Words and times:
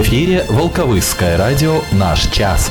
Эфире 0.00 0.44
Волковысское 0.48 1.36
радио 1.36 1.82
«Наш 1.90 2.28
час». 2.30 2.70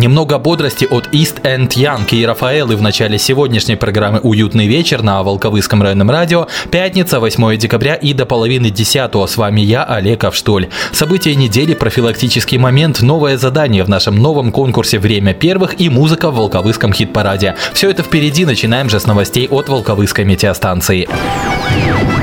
Немного 0.00 0.38
бодрости 0.38 0.86
от 0.90 1.08
East 1.08 1.42
End 1.42 1.78
Янки 1.78 2.14
и 2.14 2.24
Рафаэлы 2.24 2.74
в 2.74 2.80
начале 2.80 3.18
сегодняшней 3.18 3.76
программы 3.76 4.18
«Уютный 4.20 4.66
вечер» 4.66 5.02
на 5.02 5.22
Волковыском 5.22 5.82
районном 5.82 6.10
радио. 6.10 6.48
Пятница, 6.70 7.20
8 7.20 7.58
декабря 7.58 7.96
и 7.96 8.14
до 8.14 8.24
половины 8.24 8.70
10 8.70 9.10
С 9.28 9.36
вами 9.36 9.60
я, 9.60 9.84
Олег 9.84 10.24
Авштоль. 10.24 10.68
События 10.92 11.34
недели, 11.34 11.74
профилактический 11.74 12.56
момент, 12.56 13.02
новое 13.02 13.36
задание 13.36 13.84
в 13.84 13.90
нашем 13.90 14.16
новом 14.16 14.52
конкурсе 14.52 14.98
«Время 14.98 15.34
первых» 15.34 15.78
и 15.78 15.90
музыка 15.90 16.30
в 16.30 16.36
Волковыском 16.36 16.94
хит-параде. 16.94 17.56
Все 17.74 17.90
это 17.90 18.02
впереди, 18.02 18.46
начинаем 18.46 18.88
же 18.88 19.00
с 19.00 19.06
новостей 19.06 19.48
от 19.48 19.68
Волковыской 19.68 20.24
метеостанции. 20.24 21.10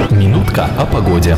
Минутка 0.09 0.67
о 0.79 0.85
погоде. 0.87 1.37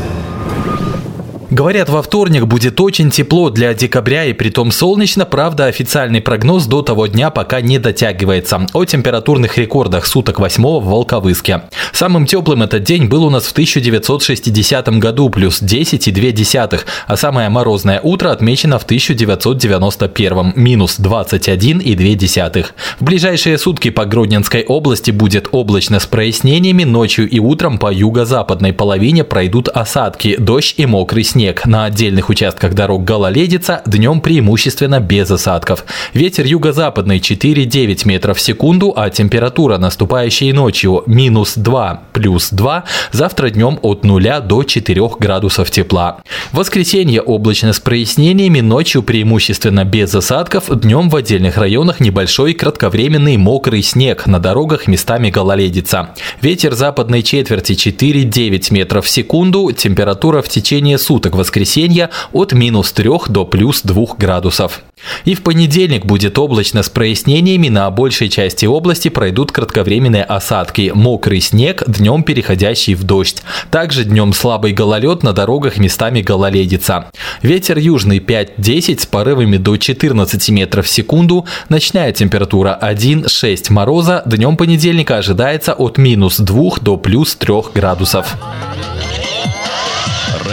Говорят, 1.50 1.88
во 1.88 2.00
вторник 2.00 2.46
будет 2.46 2.80
очень 2.80 3.10
тепло 3.10 3.50
для 3.50 3.74
декабря 3.74 4.24
и 4.24 4.32
притом 4.32 4.70
солнечно, 4.70 5.26
правда 5.26 5.66
официальный 5.66 6.20
прогноз 6.20 6.66
до 6.66 6.82
того 6.82 7.08
дня 7.08 7.30
пока 7.30 7.60
не 7.60 7.80
дотягивается. 7.80 8.68
О 8.72 8.84
температурных 8.84 9.58
рекордах 9.58 10.06
суток 10.06 10.38
8 10.38 10.62
в 10.62 10.84
Волковыске. 10.84 11.62
Самым 11.92 12.26
теплым 12.26 12.62
этот 12.62 12.84
день 12.84 13.08
был 13.08 13.24
у 13.24 13.30
нас 13.30 13.46
в 13.46 13.52
1960 13.52 14.88
году, 15.00 15.28
плюс 15.28 15.60
10,2, 15.60 16.80
а 17.08 17.16
самое 17.16 17.48
морозное 17.48 18.00
утро 18.00 18.30
отмечено 18.30 18.78
в 18.78 18.84
1991, 18.84 20.52
минус 20.54 21.00
21,2. 21.00 22.66
В 23.00 23.04
ближайшие 23.04 23.58
сутки 23.58 23.90
по 23.90 24.04
Гродненской 24.04 24.62
области 24.62 25.10
будет 25.10 25.48
облачно 25.50 25.98
с 25.98 26.06
прояснениями, 26.06 26.84
ночью 26.84 27.28
и 27.28 27.40
утром 27.40 27.78
по 27.78 27.92
юго-западной 27.92 28.72
половине 28.72 29.24
пройдут 29.24 29.68
осадки, 29.68 30.36
дождь 30.38 30.74
и 30.76 30.86
мокрый 30.86 31.24
снег 31.24 31.39
снег. 31.40 31.64
На 31.64 31.86
отдельных 31.86 32.28
участках 32.28 32.74
дорог 32.74 33.02
гололедица, 33.04 33.80
днем 33.86 34.20
преимущественно 34.20 35.00
без 35.00 35.30
осадков. 35.30 35.86
Ветер 36.12 36.44
юго-западный 36.44 37.18
4-9 37.18 38.06
метров 38.06 38.36
в 38.36 38.40
секунду, 38.42 38.92
а 38.94 39.08
температура 39.08 39.78
наступающей 39.78 40.52
ночью 40.52 41.02
минус 41.06 41.54
2 41.56 42.02
плюс 42.12 42.50
2, 42.50 42.84
завтра 43.12 43.48
днем 43.48 43.78
от 43.80 44.04
0 44.04 44.40
до 44.44 44.64
4 44.64 45.00
градусов 45.18 45.70
тепла. 45.70 46.18
Воскресенье 46.52 47.22
облачно 47.22 47.72
с 47.72 47.80
прояснениями, 47.80 48.60
ночью 48.60 49.02
преимущественно 49.02 49.86
без 49.86 50.14
осадков, 50.14 50.64
днем 50.68 51.08
в 51.08 51.16
отдельных 51.16 51.56
районах 51.56 52.00
небольшой 52.00 52.52
кратковременный 52.52 53.38
мокрый 53.38 53.82
снег, 53.82 54.26
на 54.26 54.40
дорогах 54.40 54.88
местами 54.88 55.30
гололедица. 55.30 56.10
Ветер 56.42 56.74
западной 56.74 57.22
четверти 57.22 57.72
4-9 57.72 58.74
метров 58.74 59.06
в 59.06 59.08
секунду, 59.08 59.72
температура 59.72 60.42
в 60.42 60.48
течение 60.50 60.98
суток 60.98 61.29
суток 61.30 61.36
воскресенья 61.36 62.10
от 62.32 62.52
минус 62.52 62.92
3 62.92 63.10
до 63.28 63.44
плюс 63.44 63.82
2 63.82 64.16
градусов. 64.18 64.82
И 65.24 65.34
в 65.34 65.42
понедельник 65.42 66.04
будет 66.04 66.38
облачно 66.38 66.82
с 66.82 66.90
прояснениями, 66.90 67.68
на 67.68 67.90
большей 67.90 68.28
части 68.28 68.66
области 68.66 69.08
пройдут 69.08 69.50
кратковременные 69.52 70.24
осадки, 70.24 70.92
мокрый 70.94 71.40
снег, 71.40 71.82
днем 71.86 72.22
переходящий 72.22 72.94
в 72.94 73.04
дождь. 73.04 73.42
Также 73.70 74.04
днем 74.04 74.32
слабый 74.32 74.72
гололед 74.72 75.22
на 75.22 75.32
дорогах 75.32 75.78
местами 75.78 76.20
гололедица. 76.20 77.06
Ветер 77.42 77.78
южный 77.78 78.18
5-10 78.18 79.00
с 79.00 79.06
порывами 79.06 79.56
до 79.56 79.76
14 79.76 80.50
метров 80.50 80.84
в 80.84 80.88
секунду, 80.88 81.46
ночная 81.68 82.12
температура 82.12 82.78
1-6 82.82 83.72
мороза, 83.72 84.22
днем 84.26 84.56
понедельника 84.56 85.18
ожидается 85.18 85.72
от 85.72 85.98
минус 85.98 86.38
2 86.38 86.78
до 86.82 86.96
плюс 86.96 87.34
3 87.36 87.54
градусов. 87.74 88.36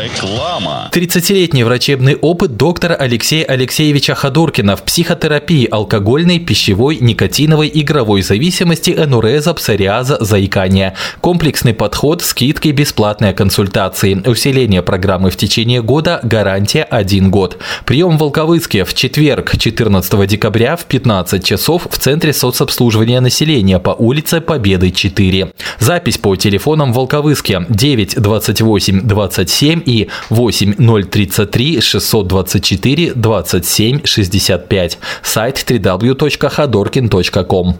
Реклама. 0.07 0.89
30-летний 0.93 1.65
врачебный 1.65 2.15
опыт 2.15 2.55
доктора 2.55 2.93
Алексея 2.93 3.43
Алексеевича 3.43 4.15
Ходоркина 4.15 4.77
в 4.77 4.83
психотерапии 4.83 5.67
алкогольной, 5.69 6.39
пищевой, 6.39 6.97
никотиновой, 7.01 7.69
игровой 7.73 8.21
зависимости, 8.21 8.91
энуреза, 8.91 9.53
псориаза, 9.53 10.17
заикания. 10.23 10.93
Комплексный 11.19 11.73
подход, 11.73 12.21
скидки, 12.21 12.69
бесплатные 12.69 13.33
консультации. 13.33 14.13
Усиление 14.25 14.81
программы 14.81 15.29
в 15.29 15.35
течение 15.35 15.81
года, 15.81 16.21
гарантия 16.23 16.83
1 16.83 17.29
год. 17.29 17.57
Прием 17.85 18.17
в 18.17 18.21
Волковыске 18.21 18.85
в 18.85 18.93
четверг, 18.93 19.57
14 19.57 20.25
декабря 20.27 20.77
в 20.77 20.85
15 20.85 21.43
часов 21.43 21.85
в 21.89 21.97
Центре 21.97 22.31
соцобслуживания 22.31 23.19
населения 23.19 23.79
по 23.79 23.89
улице 23.89 24.39
Победы 24.39 24.91
4. 24.91 25.51
Запись 25.79 26.17
по 26.17 26.35
телефонам 26.37 26.93
Волковыске 26.93 27.65
9 27.67 28.21
28 28.21 29.01
27 29.01 29.81
и 29.85 29.96
8033 30.29 31.81
624 31.81 33.13
27 33.15 34.01
65. 34.05 34.99
Сайт 35.23 35.65
www.hodorkin.com. 35.67 37.75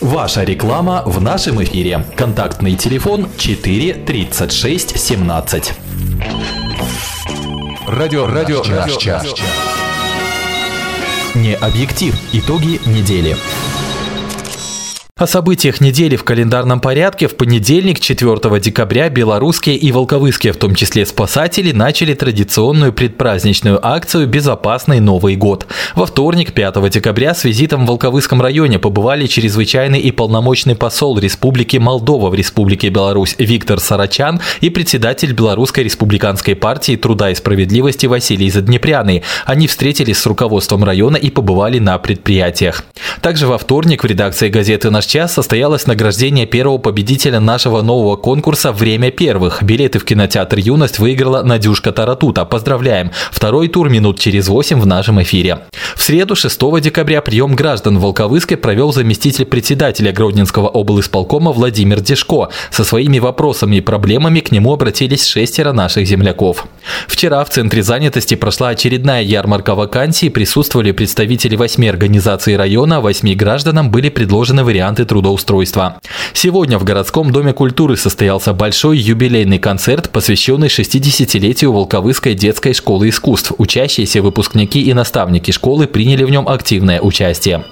Ваша 0.00 0.44
реклама 0.44 1.02
в 1.06 1.20
нашем 1.20 1.62
эфире. 1.64 2.04
Контактный 2.16 2.76
телефон 2.76 3.26
4 3.36 3.94
36 4.06 4.98
17. 4.98 5.72
Радио, 7.86 8.26
радио, 8.26 8.62
радио, 8.62 8.96
час. 8.96 9.34
Не 11.34 11.54
объектив. 11.54 12.14
Итоги 12.32 12.80
недели. 12.86 13.36
О 15.16 15.28
событиях 15.28 15.80
недели 15.80 16.16
в 16.16 16.24
календарном 16.24 16.80
порядке 16.80 17.28
в 17.28 17.36
понедельник, 17.36 18.00
4 18.00 18.58
декабря, 18.58 19.08
белорусские 19.08 19.76
и 19.76 19.92
волковыские, 19.92 20.52
в 20.52 20.56
том 20.56 20.74
числе 20.74 21.06
спасатели, 21.06 21.70
начали 21.70 22.14
традиционную 22.14 22.92
предпраздничную 22.92 23.78
акцию 23.80 24.26
«Безопасный 24.26 24.98
Новый 24.98 25.36
год». 25.36 25.68
Во 25.94 26.06
вторник, 26.06 26.52
5 26.52 26.90
декабря, 26.90 27.32
с 27.32 27.44
визитом 27.44 27.84
в 27.84 27.90
Волковыском 27.90 28.42
районе 28.42 28.80
побывали 28.80 29.28
чрезвычайный 29.28 30.00
и 30.00 30.10
полномочный 30.10 30.74
посол 30.74 31.16
Республики 31.16 31.76
Молдова 31.76 32.28
в 32.28 32.34
Республике 32.34 32.88
Беларусь 32.88 33.36
Виктор 33.38 33.78
Сарачан 33.78 34.40
и 34.62 34.68
председатель 34.68 35.32
Белорусской 35.32 35.84
республиканской 35.84 36.56
партии 36.56 36.96
труда 36.96 37.30
и 37.30 37.36
справедливости 37.36 38.06
Василий 38.06 38.50
Заднепряный. 38.50 39.22
Они 39.46 39.68
встретились 39.68 40.18
с 40.18 40.26
руководством 40.26 40.82
района 40.82 41.16
и 41.16 41.30
побывали 41.30 41.78
на 41.78 41.98
предприятиях. 41.98 42.82
Также 43.20 43.46
во 43.46 43.58
вторник 43.58 44.02
в 44.02 44.06
редакции 44.08 44.48
газеты 44.48 44.90
«Наш 44.90 45.03
час» 45.06 45.32
состоялось 45.32 45.86
награждение 45.86 46.46
первого 46.46 46.78
победителя 46.78 47.40
нашего 47.40 47.82
нового 47.82 48.16
конкурса 48.16 48.72
«Время 48.72 49.10
первых». 49.10 49.62
Билеты 49.62 49.98
в 49.98 50.04
кинотеатр 50.04 50.58
«Юность» 50.58 50.98
выиграла 50.98 51.42
Надюшка 51.42 51.92
Таратута. 51.92 52.44
Поздравляем! 52.44 53.10
Второй 53.32 53.68
тур 53.68 53.88
минут 53.88 54.18
через 54.18 54.48
8 54.48 54.80
в 54.80 54.86
нашем 54.86 55.22
эфире. 55.22 55.60
В 55.96 56.02
среду, 56.02 56.36
6 56.36 56.80
декабря, 56.80 57.20
прием 57.22 57.56
граждан 57.56 57.98
в 57.98 58.02
Волковыске 58.02 58.56
провел 58.56 58.92
заместитель 58.92 59.44
председателя 59.44 60.12
Гродненского 60.12 60.68
облисполкома 60.68 61.52
Владимир 61.52 62.00
Дешко. 62.00 62.50
Со 62.70 62.84
своими 62.84 63.18
вопросами 63.18 63.76
и 63.76 63.80
проблемами 63.80 64.40
к 64.40 64.52
нему 64.52 64.72
обратились 64.72 65.26
шестеро 65.26 65.72
наших 65.72 66.06
земляков. 66.06 66.66
Вчера 67.08 67.44
в 67.44 67.50
Центре 67.50 67.82
занятости 67.82 68.34
прошла 68.34 68.68
очередная 68.68 69.22
ярмарка 69.22 69.74
вакансий. 69.74 70.30
Присутствовали 70.30 70.92
представители 70.92 71.56
восьми 71.56 71.88
организаций 71.88 72.56
района, 72.56 73.00
восьми 73.00 73.34
гражданам 73.34 73.90
были 73.90 74.08
предложены 74.08 74.64
варианты 74.64 74.93
трудоустройства. 75.02 75.98
Сегодня 76.32 76.78
в 76.78 76.84
городском 76.84 77.32
доме 77.32 77.52
культуры 77.52 77.96
состоялся 77.96 78.52
большой 78.52 78.98
юбилейный 78.98 79.58
концерт, 79.58 80.10
посвященный 80.10 80.68
60-летию 80.68 81.72
Волковыской 81.72 82.34
детской 82.34 82.72
школы 82.72 83.08
искусств. 83.08 83.52
Учащиеся 83.58 84.22
выпускники 84.22 84.80
и 84.80 84.94
наставники 84.94 85.50
школы 85.50 85.88
приняли 85.88 86.22
в 86.22 86.30
нем 86.30 86.48
активное 86.48 87.00
участие. 87.00 87.64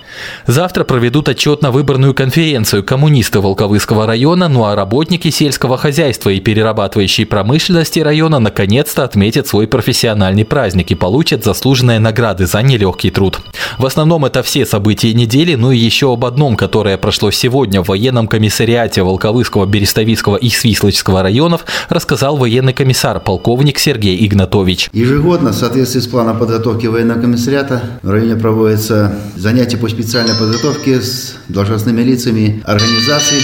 Завтра 0.47 0.83
проведут 0.83 1.29
отчетно-выборную 1.29 2.15
конференцию 2.15 2.83
коммунисты 2.83 3.41
Волковыского 3.41 4.07
района, 4.07 4.49
ну 4.49 4.65
а 4.65 4.75
работники 4.75 5.31
сельского 5.31 5.79
хозяйства 5.79 6.31
и 6.31 6.41
перерабатывающей 6.41 7.25
промышленности 7.25 8.01
района 8.01 8.41
наконец-то 8.41 9.05
отметят 9.05 9.47
свой 9.47 9.69
профессиональный 9.69 10.45
праздник 10.45 10.91
и 10.91 10.97
получат 10.97 11.45
заслуженные 11.45 12.01
награды 12.01 12.47
за 12.47 12.63
нелегкий 12.63 13.11
труд. 13.11 13.41
В 13.79 13.87
основном 13.87 14.25
это 14.25 14.43
все 14.43 14.67
события 14.67 15.15
недели, 15.15 15.55
ну 15.55 15.71
и 15.71 15.79
еще 15.79 16.13
об 16.13 16.25
одном, 16.25 16.57
которое 16.57 16.99
прошло 16.99 17.12
сегодня 17.33 17.83
в 17.83 17.89
военном 17.89 18.29
комиссариате 18.29 19.03
Волковыского, 19.03 19.67
Берестовицкого 19.67 20.37
и 20.37 20.49
Свислочского 20.49 21.23
районов, 21.23 21.65
рассказал 21.89 22.37
военный 22.37 22.73
комиссар 22.73 23.21
полковник 23.21 23.79
Сергей 23.79 24.25
Игнатович. 24.27 24.89
Ежегодно 24.93 25.51
в 25.51 25.55
соответствии 25.55 26.01
с 26.01 26.07
планом 26.07 26.39
подготовки 26.39 26.87
военного 26.87 27.21
комиссариата 27.21 27.83
в 28.03 28.11
районе 28.11 28.37
проводятся 28.37 29.17
занятия 29.37 29.77
по 29.77 29.89
специальной 29.89 30.35
подготовке 30.35 31.01
с 31.01 31.37
должностными 31.49 32.03
лицами 32.03 32.63
организаций, 32.65 33.39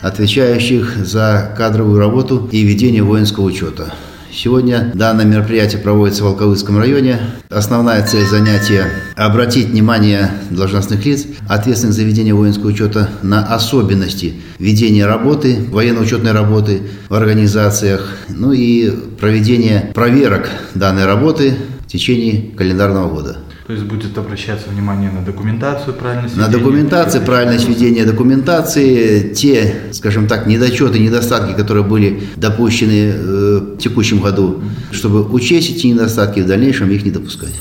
отвечающих 0.00 0.96
за 0.96 1.54
кадровую 1.56 1.98
работу 1.98 2.48
и 2.50 2.62
ведение 2.62 3.02
воинского 3.02 3.44
учета. 3.44 3.92
Сегодня 4.34 4.90
данное 4.94 5.26
мероприятие 5.26 5.78
проводится 5.78 6.22
в 6.22 6.26
Волковыском 6.26 6.78
районе. 6.78 7.20
Основная 7.50 8.04
цель 8.06 8.26
занятия– 8.26 8.86
обратить 9.14 9.68
внимание 9.68 10.30
должностных 10.48 11.04
лиц, 11.04 11.26
ответственных 11.48 11.94
за 11.94 12.02
ведение 12.02 12.32
воинского 12.32 12.68
учета, 12.68 13.10
на 13.22 13.44
особенности 13.44 14.40
ведения 14.58 15.04
работы, 15.04 15.58
военно-учетной 15.68 16.32
работы 16.32 16.80
в 17.10 17.14
организациях, 17.14 18.16
ну 18.30 18.52
и 18.52 18.90
проведение 19.20 19.92
проверок 19.94 20.48
данной 20.74 21.04
работы 21.04 21.54
в 21.84 21.88
течение 21.88 22.56
календарного 22.56 23.10
года. 23.10 23.36
То 23.72 23.76
есть 23.76 23.88
будет 23.88 24.18
обращаться 24.18 24.68
внимание 24.68 25.10
на 25.10 25.22
документацию, 25.22 25.94
правильность 25.94 26.36
На 26.36 26.48
документацию, 26.48 27.24
правильность 27.24 27.66
ведения 27.66 28.04
документации, 28.04 29.32
те, 29.32 29.84
скажем 29.92 30.26
так, 30.26 30.46
недочеты, 30.46 30.98
недостатки, 30.98 31.54
которые 31.56 31.82
были 31.82 32.22
допущены 32.36 33.14
э, 33.14 33.58
в 33.74 33.78
текущем 33.78 34.20
году, 34.20 34.60
чтобы 34.90 35.24
учесть 35.24 35.70
эти 35.70 35.86
недостатки 35.86 36.40
в 36.40 36.46
дальнейшем 36.46 36.90
их 36.90 37.02
не 37.02 37.10
допускать. 37.10 37.54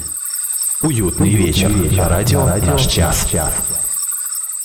Уютный 0.82 1.34
вечер. 1.34 1.72
Радио, 1.98 2.46
радио, 2.46 2.72
наш 2.72 2.88
час. 2.88 3.30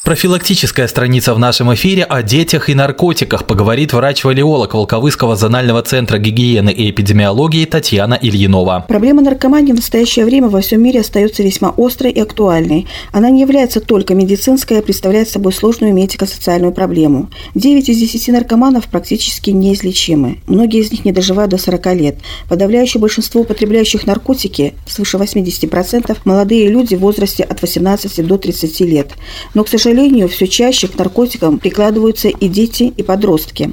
Профилактическая 0.06 0.86
страница 0.86 1.34
в 1.34 1.40
нашем 1.40 1.75
эфире 1.75 2.04
о 2.04 2.22
детях 2.22 2.70
и 2.70 2.75
наркотиках 2.76 3.44
поговорит 3.44 3.92
врач-валиолог 3.92 4.72
Волковыского 4.72 5.34
зонального 5.34 5.82
центра 5.82 6.18
гигиены 6.18 6.70
и 6.70 6.92
эпидемиологии 6.92 7.64
Татьяна 7.64 8.14
Ильинова. 8.14 8.84
Проблема 8.86 9.22
наркомании 9.22 9.72
в 9.72 9.75
настоящее 9.75 10.25
время 10.25 10.48
во 10.48 10.60
всем 10.60 10.80
мире 10.80 11.00
остается 11.00 11.42
весьма 11.42 11.75
острой 11.76 12.12
и 12.12 12.20
актуальной. 12.20 12.86
Она 13.10 13.30
не 13.30 13.40
является 13.40 13.80
только 13.80 14.14
медицинской, 14.14 14.78
а 14.78 14.82
представляет 14.82 15.28
собой 15.28 15.52
сложную 15.52 15.92
медико-социальную 15.92 16.72
проблему. 16.72 17.28
9 17.56 17.88
из 17.88 17.98
10 17.98 18.28
наркоманов 18.28 18.86
практически 18.86 19.50
неизлечимы. 19.50 20.38
Многие 20.46 20.82
из 20.82 20.92
них 20.92 21.04
не 21.04 21.10
доживают 21.10 21.50
до 21.50 21.58
40 21.58 21.94
лет. 21.96 22.18
Подавляющее 22.48 23.00
большинство 23.00 23.40
употребляющих 23.40 24.06
наркотики, 24.06 24.75
свыше 24.86 25.16
80%, 25.16 26.16
молодые 26.25 26.68
люди 26.68 26.94
в 26.94 27.00
возрасте 27.00 27.42
от 27.42 27.60
18 27.60 28.25
до 28.25 28.38
30 28.38 28.80
лет. 28.82 29.10
Но, 29.54 29.64
к 29.64 29.68
сожалению, 29.68 29.95
сожалению, 29.96 30.28
все 30.28 30.46
чаще 30.46 30.88
к 30.88 30.98
наркотикам 30.98 31.58
прикладываются 31.58 32.28
и 32.28 32.48
дети, 32.48 32.92
и 32.94 33.02
подростки. 33.02 33.70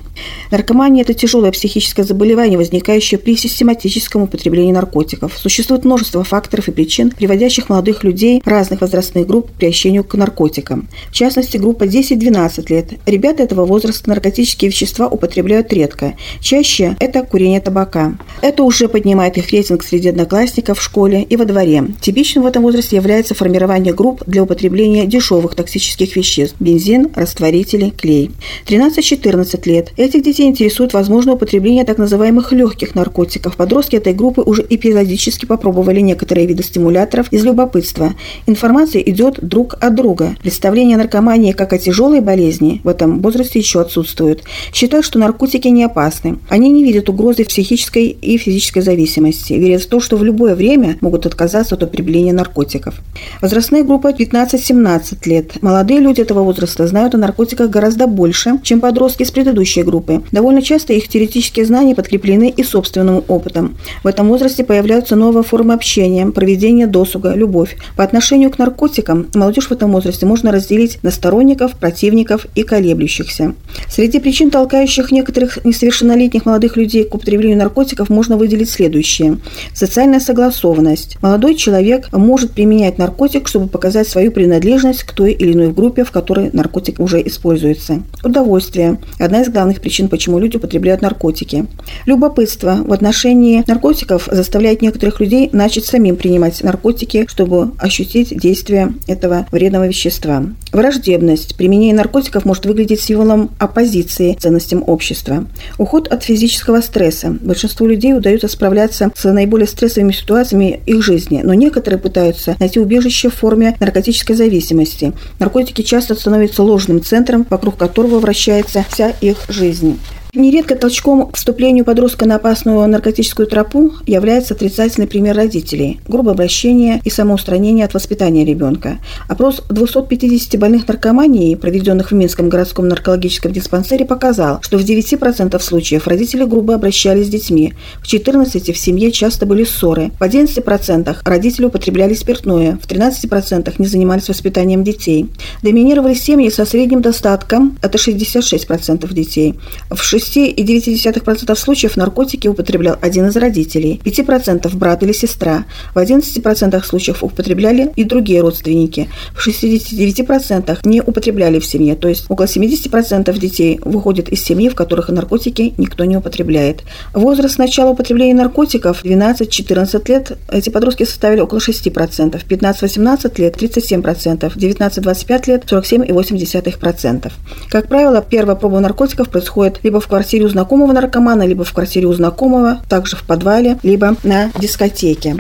Наркомания– 0.51 1.01
это 1.03 1.13
тяжелое 1.13 1.51
психическое 1.51 2.03
заболевание, 2.03 2.57
возникающее 2.57 3.19
при 3.19 3.35
систематическом 3.35 4.21
употреблении 4.21 4.71
наркотиков. 4.71 5.37
Существует 5.37 5.83
множество 5.83 6.23
факторов 6.23 6.69
и 6.69 6.71
причин, 6.71 7.11
приводящих 7.11 7.67
молодых 7.67 8.05
людей 8.05 8.41
разных 8.45 8.79
возрастных 8.79 9.27
групп 9.27 9.51
к 9.51 9.55
приобщению 9.55 10.05
к 10.05 10.15
наркотикам. 10.15 10.87
В 11.09 11.13
частности, 11.13 11.57
группа 11.57 11.83
10-12 11.83 12.69
лет. 12.69 12.93
Ребята 13.05 13.43
этого 13.43 13.65
возраста 13.65 14.09
наркотические 14.09 14.71
вещества 14.71 15.09
употребляют 15.09 15.73
редко. 15.73 16.13
Чаще 16.39 16.95
это 17.01 17.23
курение 17.23 17.59
табака. 17.59 18.17
Это 18.41 18.63
уже 18.63 18.87
поднимает 18.87 19.37
их 19.37 19.51
рейтинг 19.51 19.83
среди 19.83 20.07
одноклассников 20.07 20.79
в 20.79 20.81
школе 20.81 21.21
и 21.21 21.35
во 21.35 21.43
дворе. 21.43 21.83
Типичным 21.99 22.45
в 22.45 22.47
этом 22.47 22.63
возрасте 22.63 22.95
является 22.95 23.35
формирование 23.35 23.93
групп 23.93 24.23
для 24.25 24.43
употребления 24.43 25.05
дешевых 25.05 25.55
токсических 25.55 26.12
взрывчатых 26.13 26.15
веществ– 26.15 26.55
бензин, 26.59 27.09
растворители, 27.15 27.89
клей. 27.89 28.31
13-14 28.65 29.69
лет. 29.69 29.91
Этих 29.97 30.23
детей 30.23 30.47
интересует 30.47 30.93
возможное 30.93 31.35
употребление 31.35 31.83
так 31.83 31.97
называемых 31.97 32.51
легких 32.51 32.95
наркотиков. 32.95 33.55
Подростки 33.55 33.95
этой 33.95 34.13
группы 34.13 34.41
уже 34.41 34.65
эпизодически 34.69 35.45
попробовали 35.45 35.99
некоторые 36.01 36.47
виды 36.47 36.63
стимуляторов 36.63 37.31
из 37.33 37.43
любопытства. 37.43 38.13
Информация 38.47 39.01
идет 39.01 39.39
друг 39.41 39.75
от 39.79 39.95
друга. 39.95 40.35
Представление 40.41 40.95
о 40.95 40.99
наркомании 40.99 41.51
как 41.51 41.73
о 41.73 41.77
тяжелой 41.77 42.21
болезни 42.21 42.81
в 42.83 42.87
этом 42.87 43.21
возрасте 43.21 43.59
еще 43.59 43.81
отсутствует. 43.81 44.43
Считают, 44.73 45.05
что 45.05 45.19
наркотики 45.19 45.67
не 45.67 45.83
опасны. 45.83 46.37
Они 46.49 46.69
не 46.69 46.83
видят 46.83 47.09
угрозы 47.09 47.43
психической 47.45 48.07
и 48.07 48.37
физической 48.37 48.81
зависимости, 48.81 49.53
верят 49.53 49.83
в 49.83 49.87
то, 49.87 49.99
что 49.99 50.17
в 50.17 50.23
любое 50.23 50.55
время 50.55 50.97
могут 51.01 51.25
отказаться 51.25 51.75
от 51.75 51.83
употребления 51.83 52.33
наркотиков. 52.33 52.95
Возрастная 53.41 53.83
группа 53.83 54.11
15-17 54.11 55.17
лет. 55.25 55.61
Молодые 55.61 56.01
люди 56.03 56.21
этого 56.21 56.43
возраста 56.43 56.85
знают 56.85 57.15
о 57.15 57.17
наркотиках 57.17 57.69
гораздо 57.69 58.05
больше, 58.07 58.59
чем 58.61 58.79
подростки 58.81 59.23
из 59.23 59.31
предыдущей 59.31 59.83
группы. 59.83 60.21
Довольно 60.31 60.61
часто 60.61 60.93
их 60.93 61.07
теоретические 61.07 61.65
знания 61.65 61.95
подкреплены 61.95 62.53
и 62.55 62.63
собственным 62.63 63.23
опытом. 63.27 63.77
В 64.03 64.07
этом 64.07 64.27
возрасте 64.27 64.63
появляются 64.63 65.15
новые 65.15 65.43
формы 65.43 65.73
общения, 65.73 66.27
проведение 66.27 66.87
досуга, 66.87 67.33
любовь. 67.33 67.77
По 67.95 68.03
отношению 68.03 68.51
к 68.51 68.59
наркотикам 68.59 69.27
молодежь 69.33 69.67
в 69.67 69.71
этом 69.71 69.91
возрасте 69.91 70.25
можно 70.25 70.51
разделить 70.51 70.99
на 71.03 71.11
сторонников, 71.11 71.73
противников 71.77 72.45
и 72.55 72.63
колеблющихся. 72.63 73.55
Среди 73.89 74.19
причин, 74.19 74.51
толкающих 74.51 75.11
некоторых 75.11 75.63
несовершеннолетних 75.63 76.45
молодых 76.45 76.75
людей 76.77 77.05
к 77.05 77.15
употреблению 77.15 77.57
наркотиков, 77.57 78.09
можно 78.09 78.37
выделить 78.37 78.69
следующее. 78.69 79.37
Социальная 79.73 80.19
согласованность. 80.19 81.17
Молодой 81.21 81.55
человек 81.55 82.09
может 82.11 82.51
применять 82.51 82.97
наркотик, 82.97 83.47
чтобы 83.47 83.67
показать 83.67 84.07
свою 84.07 84.31
принадлежность 84.31 85.03
к 85.03 85.13
той 85.13 85.31
или 85.31 85.53
иной 85.53 85.71
группе, 85.71 85.92
в 86.01 86.11
которой 86.11 86.49
наркотик 86.53 86.99
уже 86.99 87.21
используется. 87.25 88.03
Удовольствие. 88.23 88.99
Одна 89.19 89.41
из 89.41 89.49
главных 89.49 89.81
причин, 89.81 90.09
почему 90.09 90.39
люди 90.39 90.57
употребляют 90.57 91.01
наркотики. 91.01 91.67
Любопытство 92.05 92.77
в 92.83 92.91
отношении 92.91 93.63
наркотиков 93.67 94.27
заставляет 94.31 94.81
некоторых 94.81 95.19
людей 95.19 95.49
начать 95.53 95.85
самим 95.85 96.15
принимать 96.15 96.63
наркотики, 96.63 97.25
чтобы 97.27 97.71
ощутить 97.77 98.37
действие 98.37 98.93
этого 99.07 99.45
вредного 99.51 99.87
вещества. 99.87 100.43
Враждебность. 100.73 101.55
Применение 101.55 101.93
наркотиков 101.93 102.45
может 102.45 102.65
выглядеть 102.65 102.99
символом 102.99 103.51
оппозиции 103.59 104.35
ценностям 104.39 104.83
общества. 104.87 105.45
Уход 105.77 106.07
от 106.07 106.23
физического 106.23 106.81
стресса. 106.81 107.37
Большинству 107.41 107.85
людей 107.85 108.15
удается 108.15 108.47
справляться 108.47 109.11
с 109.15 109.31
наиболее 109.31 109.67
стрессовыми 109.67 110.11
ситуациями 110.11 110.81
их 110.87 111.03
жизни, 111.03 111.41
но 111.43 111.53
некоторые 111.53 111.99
пытаются 111.99 112.55
найти 112.59 112.79
убежище 112.79 113.29
в 113.29 113.35
форме 113.35 113.77
наркотической 113.79 114.35
зависимости. 114.35 115.13
Наркотики 115.37 115.83
часто 115.83 116.15
становятся 116.15 116.63
ложным 116.63 117.03
центром, 117.03 117.45
вокруг 117.51 117.77
которого 117.77 118.19
вращается 118.19 118.83
вся 118.89 119.09
их 119.21 119.37
жизнь. 119.49 119.99
Нередко 120.35 120.75
толчком 120.75 121.27
к 121.27 121.37
вступлению 121.37 121.85
подростка 121.85 122.25
на 122.25 122.37
опасную 122.37 122.87
наркотическую 122.87 123.45
тропу 123.45 123.93
является 124.07 124.55
отрицательный 124.55 125.05
пример 125.05 125.35
родителей, 125.35 125.99
грубое 126.07 126.33
обращение 126.33 127.01
и 127.05 127.11
самоустранение 127.11 127.85
от 127.85 127.93
воспитания 127.93 128.43
ребенка. 128.43 128.97
Опрос 129.27 129.61
250 129.69 130.59
больных 130.59 130.87
наркоманией, 130.87 131.55
проведенных 131.55 132.09
в 132.09 132.15
Минском 132.15 132.49
городском 132.49 132.87
наркологическом 132.87 133.51
диспансере, 133.51 134.05
показал, 134.05 134.59
что 134.63 134.79
в 134.79 134.81
9% 134.81 135.59
случаев 135.61 136.07
родители 136.07 136.45
грубо 136.45 136.73
обращались 136.73 137.27
с 137.27 137.29
детьми, 137.29 137.75
в 138.01 138.11
14% 138.11 138.73
в 138.73 138.77
семье 138.77 139.11
часто 139.11 139.45
были 139.45 139.63
ссоры, 139.63 140.13
в 140.19 140.23
11% 140.23 141.15
родители 141.25 141.65
употребляли 141.65 142.15
спиртное, 142.15 142.79
в 142.81 142.87
13% 142.87 143.71
не 143.77 143.85
занимались 143.85 144.29
воспитанием 144.29 144.83
детей. 144.83 145.27
Доминировали 145.61 146.15
семьи 146.15 146.49
со 146.49 146.65
средним 146.65 147.03
достатком, 147.03 147.77
это 147.83 147.99
66% 147.99 149.13
детей, 149.13 149.59
в 149.91 150.01
6 150.01 150.22
6,9% 150.23 151.55
случаев 151.55 151.97
наркотики 151.97 152.47
употреблял 152.47 152.97
один 153.01 153.27
из 153.27 153.35
родителей, 153.35 154.01
5% 154.03 154.75
брат 154.75 155.03
или 155.03 155.11
сестра, 155.11 155.65
в 155.93 155.97
11% 155.97 156.83
случаев 156.83 157.23
употребляли 157.23 157.91
и 157.95 158.03
другие 158.03 158.41
родственники, 158.41 159.09
в 159.35 159.47
69% 159.47 160.79
не 160.83 161.01
употребляли 161.01 161.59
в 161.59 161.65
семье, 161.65 161.95
то 161.95 162.07
есть 162.07 162.25
около 162.29 162.45
70% 162.45 163.37
детей 163.37 163.79
выходят 163.83 164.29
из 164.29 164.43
семьи, 164.43 164.69
в 164.69 164.75
которых 164.75 165.09
наркотики 165.09 165.73
никто 165.77 166.05
не 166.05 166.17
употребляет. 166.17 166.83
Возраст 167.13 167.57
начала 167.57 167.91
употребления 167.91 168.33
наркотиков 168.33 169.03
12-14 169.03 170.09
лет, 170.09 170.37
эти 170.51 170.69
подростки 170.69 171.03
составили 171.03 171.41
около 171.41 171.59
6%, 171.59 172.45
15-18 172.47 173.41
лет 173.41 173.57
37%, 173.61 174.55
19-25 174.55 175.49
лет 175.49 175.65
47,8%. 175.65 177.31
Как 177.69 177.87
правило, 177.87 178.25
первая 178.27 178.55
проба 178.55 178.79
наркотиков 178.79 179.29
происходит 179.29 179.79
либо 179.83 179.99
в 179.99 180.07
квартире 180.13 180.45
у 180.45 180.49
знакомого 180.49 180.93
наркомана, 180.93 181.41
либо 181.41 181.63
в 181.63 181.73
квартире 181.73 182.05
у 182.05 182.13
знакомого, 182.13 182.77
также 182.87 183.15
в 183.15 183.23
подвале, 183.23 183.79
либо 183.81 184.15
на 184.21 184.51
дискотеке. 184.59 185.37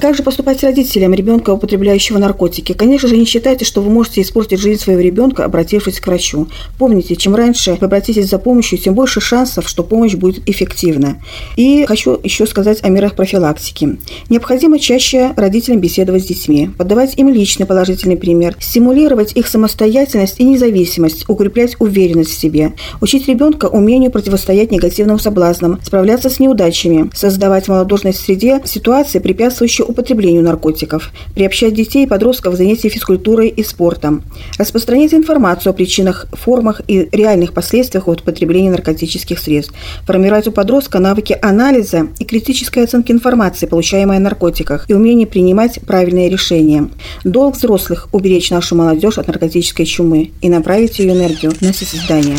Как 0.00 0.14
же 0.14 0.22
поступать 0.22 0.60
с 0.60 0.62
родителям 0.62 1.12
ребенка, 1.12 1.50
употребляющего 1.50 2.18
наркотики? 2.18 2.72
Конечно 2.72 3.08
же, 3.08 3.16
не 3.16 3.24
считайте, 3.24 3.64
что 3.64 3.82
вы 3.82 3.90
можете 3.90 4.22
испортить 4.22 4.60
жизнь 4.60 4.80
своего 4.80 5.00
ребенка, 5.00 5.44
обратившись 5.44 5.98
к 5.98 6.06
врачу. 6.06 6.46
Помните, 6.78 7.16
чем 7.16 7.34
раньше 7.34 7.76
вы 7.80 7.86
обратитесь 7.86 8.28
за 8.28 8.38
помощью, 8.38 8.78
тем 8.78 8.94
больше 8.94 9.20
шансов, 9.20 9.68
что 9.68 9.82
помощь 9.82 10.14
будет 10.14 10.48
эффективна. 10.48 11.20
И 11.56 11.84
хочу 11.86 12.18
еще 12.22 12.46
сказать 12.46 12.78
о 12.84 12.90
мерах 12.90 13.14
профилактики. 13.16 13.98
Необходимо 14.28 14.78
чаще 14.78 15.32
родителям 15.36 15.80
беседовать 15.80 16.22
с 16.22 16.26
детьми, 16.26 16.70
подавать 16.78 17.18
им 17.18 17.28
личный 17.28 17.66
положительный 17.66 18.16
пример, 18.16 18.56
стимулировать 18.60 19.32
их 19.32 19.48
самостоятельность 19.48 20.38
и 20.38 20.44
независимость, 20.44 21.28
укреплять 21.28 21.74
уверенность 21.80 22.30
в 22.30 22.38
себе, 22.38 22.74
учить 23.00 23.26
ребенка 23.26 23.66
умению 23.66 24.12
противостоять 24.12 24.70
негативным 24.70 25.18
соблазнам, 25.18 25.80
справляться 25.82 26.30
с 26.30 26.38
неудачами, 26.38 27.10
создавать 27.14 27.64
в 27.64 27.68
молодежной 27.68 28.14
среде 28.14 28.60
ситуации, 28.64 29.18
препятствующие 29.18 29.87
употреблению 29.88 30.42
наркотиков, 30.42 31.10
приобщать 31.34 31.74
детей 31.74 32.04
и 32.04 32.08
подростков 32.08 32.54
к 32.54 32.56
занятиям 32.56 32.92
физкультурой 32.92 33.48
и 33.48 33.62
спортом, 33.62 34.22
распространять 34.58 35.14
информацию 35.14 35.70
о 35.70 35.74
причинах, 35.74 36.26
формах 36.32 36.82
и 36.86 37.08
реальных 37.12 37.52
последствиях 37.52 38.08
от 38.08 38.20
употребления 38.20 38.70
наркотических 38.70 39.38
средств, 39.38 39.74
формировать 40.04 40.46
у 40.46 40.52
подростка 40.52 40.98
навыки 40.98 41.36
анализа 41.40 42.08
и 42.18 42.24
критической 42.24 42.84
оценки 42.84 43.12
информации, 43.12 43.66
получаемой 43.66 44.18
о 44.18 44.20
наркотиках, 44.20 44.84
и 44.88 44.94
умение 44.94 45.26
принимать 45.26 45.80
правильные 45.86 46.28
решения. 46.28 46.88
Долг 47.24 47.56
взрослых– 47.56 48.08
уберечь 48.12 48.50
нашу 48.50 48.76
молодежь 48.76 49.18
от 49.18 49.26
наркотической 49.26 49.86
чумы 49.86 50.32
и 50.40 50.48
направить 50.48 50.98
ее 50.98 51.12
энергию 51.12 51.52
на 51.60 51.72
созидание. 51.72 52.38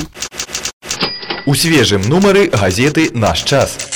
У 1.46 1.56
свежем 1.56 2.02
номеры 2.08 2.48
газеты 2.48 3.10
«Наш 3.14 3.44
час». 3.44 3.89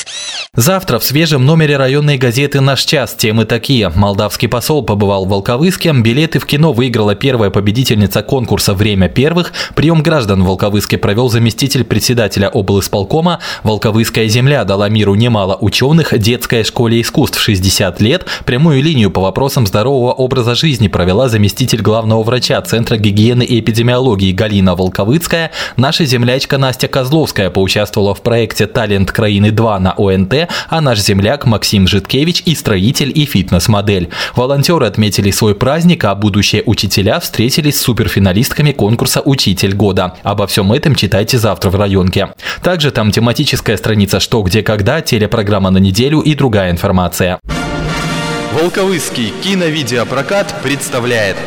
Завтра 0.56 1.00
в 1.00 1.04
свежем 1.04 1.48
номере 1.48 1.78
районной 1.78 2.20
газеты 2.20 2.62
«Наш 2.62 2.86
час» 2.86 3.16
темы 3.16 3.46
такие. 3.46 3.90
Молдавский 3.90 4.48
посол 4.48 4.84
побывал 4.84 5.26
в 5.26 5.30
Волковыске, 5.30 5.92
билеты 5.94 6.38
в 6.38 6.46
кино 6.46 6.74
выиграла 6.74 7.16
первая 7.16 7.50
победительница 7.50 8.22
конкурса 8.22 8.76
«Время 8.76 9.10
первых», 9.10 9.52
прием 9.74 10.04
граждан 10.04 10.44
в 10.44 10.46
Волковыске 10.46 11.00
провел 11.00 11.28
заместитель 11.28 11.84
председателя 11.84 12.50
облсполкома, 12.50 13.40
Волковыская 13.64 14.28
земля 14.28 14.64
дала 14.64 14.90
миру 14.90 15.16
немало 15.16 15.58
ученых, 15.60 16.16
детская 16.20 16.64
школе 16.64 17.02
искусств 17.02 17.42
60 17.42 18.00
лет, 18.02 18.28
прямую 18.46 18.84
линию 18.84 19.10
по 19.10 19.22
вопросам 19.22 19.66
здорового 19.66 20.12
образа 20.12 20.54
жизни 20.54 20.88
провела 20.88 21.30
заместитель 21.30 21.82
главного 21.82 22.22
врача 22.22 22.62
Центра 22.62 22.98
гигиены 22.98 23.42
и 23.42 23.60
эпидемиологии 23.60 24.32
Галина 24.32 24.76
Волковыцкая, 24.76 25.50
наша 25.78 26.06
землячка 26.06 26.60
Настя 26.60 26.88
Козловская 26.90 27.50
поучаствовала 27.50 28.14
в 28.14 28.22
проекте 28.22 28.68
«Талент 28.68 29.12
краины 29.12 29.48
2» 29.48 29.80
на 29.80 29.96
ОНТ, 29.98 30.43
а 30.70 30.82
наш 30.82 31.00
земляк 31.00 31.46
Максим 31.46 31.88
Житкевич 31.88 32.44
и 32.46 32.56
строитель 32.56 33.12
и 33.14 33.26
фитнес-модель. 33.26 34.10
Волонтеры 34.36 34.86
отметили 34.86 35.32
свой 35.32 35.56
праздник, 35.56 36.04
а 36.06 36.16
будущие 36.16 36.64
учителя 36.66 37.20
встретились 37.20 37.78
с 37.78 37.82
суперфиналистками 37.82 38.72
конкурса 38.72 39.22
«Учитель 39.22 39.74
года». 39.74 40.16
Обо 40.24 40.48
всем 40.48 40.72
этом 40.72 40.96
читайте 40.96 41.38
завтра 41.38 41.70
в 41.70 41.76
районке. 41.76 42.30
Также 42.62 42.92
там 42.92 43.12
тематическая 43.12 43.78
страница 43.78 44.20
«Что, 44.20 44.42
где, 44.42 44.64
когда», 44.64 45.02
телепрограмма 45.02 45.70
на 45.70 45.78
неделю 45.78 46.20
и 46.20 46.36
другая 46.36 46.72
информация. 46.72 47.40
Волковыский 48.54 49.34
киновидеопрокат 49.44 50.54
представляет 50.62 51.38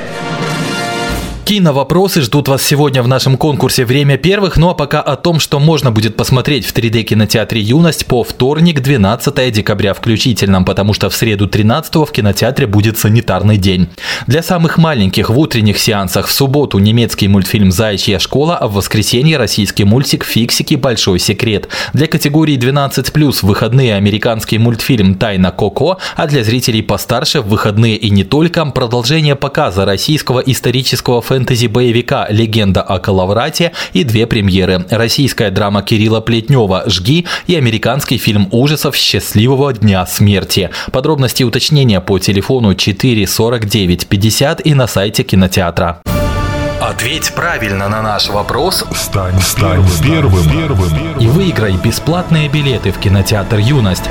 Киновопросы 1.47 2.23
ждут 2.23 2.49
вас 2.49 2.61
сегодня 2.61 3.05
в 3.05 3.07
нашем 3.07 3.37
конкурсе 3.37 3.85
«Время 3.85 4.17
первых», 4.19 4.57
ну 4.57 4.71
а 4.71 4.75
пока 4.75 5.01
о 5.01 5.15
том, 5.15 5.39
что 5.39 5.61
можно 5.61 5.93
будет 5.93 6.17
посмотреть 6.17 6.67
в 6.67 6.75
3D 6.75 7.05
кинотеатре 7.05 7.61
«Юность» 7.61 8.05
по 8.07 8.25
вторник, 8.25 8.81
12 8.81 9.53
декабря 9.53 9.95
включительно, 9.95 10.65
потому 10.65 10.93
что 10.93 11.09
в 11.09 11.15
среду 11.15 11.47
13 11.47 11.95
в 11.95 12.07
кинотеатре 12.07 12.67
будет 12.67 12.99
санитарный 12.99 13.59
день. 13.59 13.89
Для 14.27 14.43
самых 14.43 14.77
маленьких 14.77 15.31
в 15.31 15.39
утренних 15.39 15.79
сеансах 15.79 16.27
в 16.27 16.33
субботу 16.33 16.81
немецкий 16.81 17.29
мультфильм 17.29 17.71
«Заячья 17.71 18.19
школа», 18.19 18.57
а 18.57 18.67
в 18.67 18.75
воскресенье 18.75 19.39
российский 19.39 19.85
мультик 19.85 20.25
«Фиксики. 20.25 20.75
Большой 20.75 21.21
секрет». 21.21 21.69
Для 21.93 22.09
категории 22.09 22.59
12+, 22.59 23.31
в 23.31 23.43
выходные 23.45 23.95
американский 23.95 24.59
мультфильм 24.59 25.15
«Тайна 25.15 25.53
Коко», 25.53 25.99
а 26.17 26.27
для 26.27 26.43
зрителей 26.43 26.83
постарше 26.83 27.41
в 27.41 27.47
выходные 27.47 27.95
и 27.95 28.11
не 28.11 28.25
только 28.25 28.65
продолжение 28.67 29.37
показа 29.37 29.85
российского 29.85 30.41
исторического 30.41 31.23
фэнтези 31.23 31.36
фэнтези-боевика 31.37 32.27
«Легенда 32.31 32.81
о 32.81 32.99
Калаврате» 32.99 33.73
и 33.93 34.05
две 34.05 34.27
премьеры– 34.27 34.87
российская 34.91 35.51
драма 35.51 35.83
Кирилла 35.83 36.21
Плетнева 36.21 36.85
«Жги» 36.87 37.27
и 37.47 37.55
американский 37.57 38.17
фильм 38.17 38.49
ужасов 38.53 38.97
«Счастливого 38.97 39.75
дня 39.75 40.07
смерти». 40.07 40.71
Подробности 40.93 41.43
и 41.43 41.45
уточнения 41.45 42.01
по 42.01 42.19
телефону 42.19 42.75
4 42.75 43.27
49 43.27 44.07
50 44.07 44.67
и 44.67 44.73
на 44.73 44.87
сайте 44.87 45.25
кинотеатра. 45.25 46.01
Ответь 46.81 47.35
правильно 47.35 47.91
на 47.91 48.01
наш 48.01 48.31
вопрос. 48.31 48.87
Стань, 48.95 49.39
стань 49.41 49.85
первым, 50.03 50.51
первым, 50.51 50.91
первым. 50.91 51.19
И 51.19 51.27
выиграй 51.27 51.75
бесплатные 51.77 52.49
билеты 52.49 52.93
в 52.93 52.99
кинотеатр 52.99 53.59
«Юность». 53.59 54.09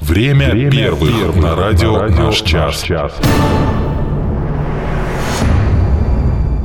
Время, 0.00 0.50
Время 0.50 0.70
первых, 0.70 1.10
первых 1.10 1.36
на 1.36 1.54
радио, 1.54 1.92
на 1.92 1.98
радио 2.00 2.24
«Наш 2.26 2.40
час». 2.42 2.82
час. 2.82 3.12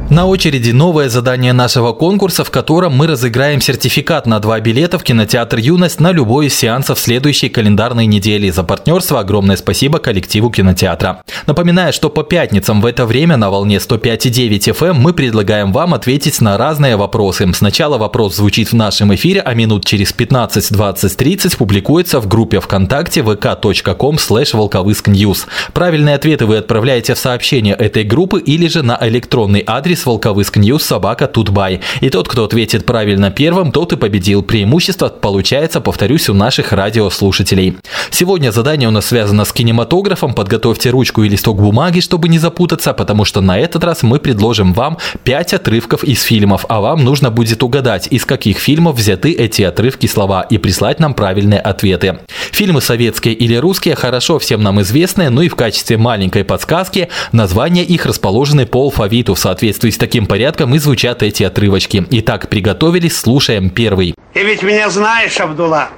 На 0.10 0.26
очереди 0.26 0.72
новое 0.72 1.08
задание 1.08 1.54
нашего 1.54 1.94
конкурса, 1.94 2.44
в 2.44 2.50
котором 2.50 2.94
мы 2.94 3.06
разыграем 3.06 3.62
сертификат 3.62 4.26
на 4.26 4.40
два 4.40 4.60
билета 4.60 4.98
в 4.98 5.04
кинотеатр 5.04 5.60
«Юность» 5.60 6.00
на 6.00 6.12
любой 6.12 6.48
из 6.48 6.56
сеансов 6.56 6.98
следующей 6.98 7.50
календарной 7.50 8.08
недели. 8.08 8.50
За 8.50 8.64
партнерство 8.64 9.20
огромное 9.20 9.56
спасибо 9.56 10.00
коллективу 10.00 10.50
кинотеатра. 10.50 11.22
Напоминаю, 11.46 11.94
что 11.94 12.10
по 12.10 12.24
пятницам 12.24 12.82
в 12.82 12.88
это 12.88 13.06
время 13.06 13.38
на 13.38 13.52
волне 13.52 13.78
105,9 13.78 14.74
FM 14.74 14.94
мы 14.94 15.14
предлагаем 15.14 15.72
вам 15.72 15.94
ответить 15.94 16.42
на 16.42 16.58
разные 16.58 16.96
вопросы. 16.96 17.48
Сначала 17.54 18.00
вопрос 18.00 18.36
звучит 18.36 18.72
в 18.72 18.74
нашем 18.74 19.14
эфире, 19.14 19.42
а 19.42 19.54
минут 19.54 19.86
через 19.86 20.12
15, 20.12 20.74
20, 20.74 21.18
30 21.18 21.56
публикуется 21.56 22.20
в 22.20 22.28
группе 22.28 22.60
ВКонтакте 22.60 23.22
vk.com 23.22 24.16
slash 24.16 25.46
Правильные 25.74 26.16
ответы 26.16 26.48
вы 26.48 26.58
отправляете 26.58 27.14
в 27.14 27.20
сообщение 27.20 27.76
этой 27.76 28.04
группы 28.04 28.40
или 28.40 28.68
же 28.68 28.82
на 28.82 28.98
электронный 29.02 29.64
адрес 29.68 29.99
Volkovysk 30.06 30.58
News 30.58 30.84
собака 30.84 31.28
tut.by. 31.28 31.82
И 32.02 32.10
тот, 32.10 32.28
кто 32.28 32.46
ответит 32.46 32.86
правильно 32.86 33.32
первым, 33.32 33.72
тот 33.72 33.94
и 33.94 33.98
победил. 33.98 34.42
Преимущество 34.42 35.10
получается, 35.10 35.82
повторюсь, 35.82 36.30
у 36.30 36.34
наших 36.34 36.72
радиослушателей. 36.72 37.78
Сегодня 38.12 38.52
задание 38.52 38.88
у 38.88 38.92
нас 38.92 39.06
связано 39.06 39.46
с 39.46 39.54
кинематографом. 39.54 40.34
Подготовьте 40.34 40.90
ручку 40.90 41.24
и 41.24 41.30
листок 41.30 41.62
бумаги, 41.62 42.00
чтобы 42.00 42.30
не 42.30 42.40
запутаться, 42.40 42.94
потому 42.94 43.26
что 43.26 43.42
на 43.42 43.58
этот 43.58 43.84
раз 43.84 44.04
мы 44.04 44.20
предложим 44.20 44.74
вам 44.74 44.98
5 45.24 45.54
отрывков 45.54 46.04
из 46.04 46.22
фильмов, 46.24 46.66
а 46.70 46.82
вам 46.82 47.04
нужно 47.04 47.32
будет 47.32 47.64
угадать, 47.64 48.08
из 48.10 48.26
каких 48.26 48.58
фильмов 48.58 48.98
взяты 48.98 49.32
эти 49.32 49.62
отрывки 49.62 50.08
слова 50.08 50.42
и 50.42 50.58
прислать 50.58 51.00
нам 51.00 51.14
правильные 51.14 51.60
ответы. 51.60 52.20
Фильмы 52.52 52.82
советские 52.82 53.34
или 53.34 53.56
русские 53.56 53.96
хорошо 53.96 54.40
всем 54.40 54.64
нам 54.64 54.82
известны, 54.82 55.30
но 55.30 55.42
и 55.42 55.50
в 55.50 55.56
качестве 55.56 55.98
маленькой 55.98 56.44
подсказки 56.44 57.10
названия 57.32 57.84
их 57.84 58.06
расположены 58.06 58.66
по 58.66 58.84
алфавиту 58.84 59.36
в 59.36 59.40
соответствии 59.40 59.89
с 59.92 59.98
таким 59.98 60.26
порядком 60.26 60.74
и 60.76 60.80
звучат 60.80 61.24
эти 61.24 61.44
отрывочки. 61.44 62.06
Итак, 62.12 62.50
приготовились, 62.50 63.18
слушаем 63.18 63.70
первый. 63.70 64.16
Ты 64.34 64.44
ведь 64.44 64.64
меня 64.64 64.90
знаешь, 64.90 65.40
Абдулла. 65.40 65.90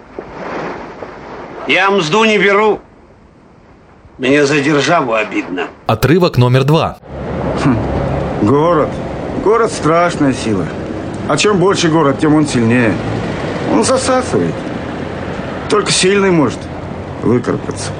Я 1.67 1.91
мзду 1.91 2.24
не 2.25 2.38
беру. 2.38 2.79
Мне 4.17 4.45
за 4.45 4.60
державу 4.62 5.13
обидно. 5.13 5.67
Отрывок 5.88 6.38
номер 6.38 6.63
два. 6.63 6.98
Хм. 7.63 7.77
Город. 8.43 8.89
Город 9.43 9.71
страшная 9.71 10.33
сила. 10.33 10.67
А 11.27 11.38
чем 11.38 11.60
больше 11.60 11.88
город, 11.88 12.19
тем 12.19 12.36
он 12.36 12.48
сильнее. 12.48 12.93
Он 13.71 13.83
засасывает. 13.83 14.53
Только 15.69 15.91
сильный 15.91 16.31
может 16.31 16.60
выкарабкаться. 17.24 17.91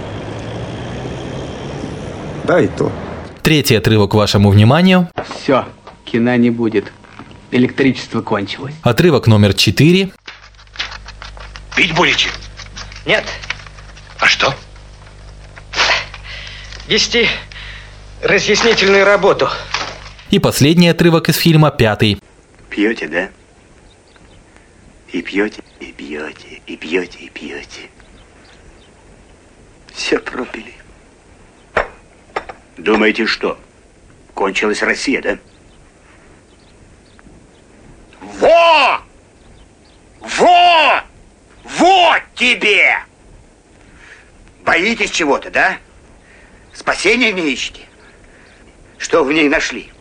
Да 2.44 2.60
и 2.60 2.68
то. 2.68 2.92
Третий 3.42 3.76
отрывок 3.76 4.14
вашему 4.14 4.50
вниманию. 4.50 5.08
Все, 5.42 5.66
кино 6.12 6.36
не 6.36 6.50
будет. 6.50 6.92
Электричество 7.52 8.22
кончилось. 8.22 8.74
Отрывок 8.84 9.28
номер 9.28 9.54
четыре. 9.54 10.12
Пить 11.76 11.94
будете? 11.96 12.30
Нет. 13.06 13.24
А 14.20 14.28
что? 14.28 14.54
Вести 16.88 17.28
разъяснительную 18.22 19.06
работу. 19.06 19.50
И 20.30 20.40
последний 20.40 20.90
отрывок 20.90 21.30
из 21.30 21.38
фильма 21.38 21.72
«Пятый». 21.72 22.20
Пьете, 22.70 23.08
да? 23.08 23.30
И 25.12 25.22
пьете, 25.22 25.62
и 25.80 25.92
пьете, 25.92 26.62
и 26.68 26.78
пьете, 26.78 27.20
и 27.20 27.30
пьете. 27.30 27.90
Все 29.94 30.20
пропили. 30.20 30.74
Думаете, 32.78 33.26
что? 33.26 33.60
Кончилась 34.34 34.82
Россия, 34.82 35.22
да? 35.22 35.38
Во! 38.62 39.02
Во! 40.20 41.04
Вот 41.64 42.22
тебе! 42.36 43.00
Боитесь 44.64 45.10
чего-то, 45.10 45.50
да? 45.50 45.78
Спасения 46.74 47.32
не 47.32 47.52
ищете? 47.52 47.88
Что 49.00 49.24
в 49.24 49.34
ней 49.34 49.50
нашли? 49.50 49.92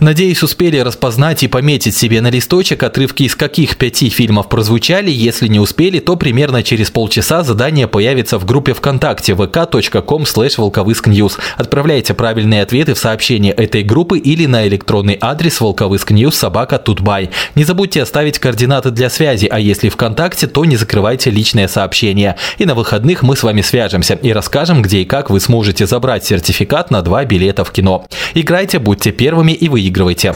Надеюсь, 0.00 0.42
успели 0.42 0.78
распознать 0.78 1.42
и 1.42 1.48
пометить 1.48 1.94
себе 1.94 2.22
на 2.22 2.30
листочек 2.30 2.82
отрывки 2.82 3.24
из 3.24 3.36
каких 3.36 3.76
пяти 3.76 4.08
фильмов 4.08 4.48
прозвучали. 4.48 5.10
Если 5.10 5.46
не 5.46 5.60
успели, 5.60 5.98
то 5.98 6.16
примерно 6.16 6.62
через 6.62 6.90
полчаса 6.90 7.42
задание 7.42 7.86
появится 7.86 8.38
в 8.38 8.46
группе 8.46 8.72
ВКонтакте 8.72 9.34
vk.com 9.34 10.24
волковыскньюз. 10.56 11.38
Отправляйте 11.58 12.14
правильные 12.14 12.62
ответы 12.62 12.94
в 12.94 12.98
сообщение 12.98 13.52
этой 13.52 13.82
группы 13.82 14.18
или 14.18 14.46
на 14.46 14.66
электронный 14.66 15.18
адрес 15.20 15.60
волковыскньюз 15.60 16.34
собака 16.34 16.78
тутбай. 16.78 17.28
Не 17.54 17.64
забудьте 17.64 18.00
оставить 18.00 18.38
координаты 18.38 18.90
для 18.92 19.10
связи, 19.10 19.48
а 19.50 19.60
если 19.60 19.90
ВКонтакте, 19.90 20.46
то 20.46 20.64
не 20.64 20.76
закрывайте 20.76 21.28
личное 21.28 21.68
сообщение. 21.68 22.36
И 22.56 22.64
на 22.64 22.74
выходных 22.74 23.22
мы 23.22 23.36
с 23.36 23.42
вами 23.42 23.60
свяжемся 23.60 24.14
и 24.14 24.32
расскажем, 24.32 24.80
где 24.80 25.02
и 25.02 25.04
как 25.04 25.28
вы 25.28 25.40
сможете 25.40 25.86
забрать 25.86 26.24
сертификат 26.24 26.90
на 26.90 27.02
два 27.02 27.26
билета 27.26 27.64
в 27.64 27.70
кино. 27.70 28.06
Играйте, 28.32 28.78
будьте 28.78 29.12
первыми 29.12 29.52
и 29.52 29.68
выигрывайте 29.68 29.89
выигрывайте. 29.90 30.34